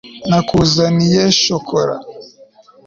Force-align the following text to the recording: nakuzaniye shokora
nakuzaniye 0.29 1.21
shokora 1.41 1.95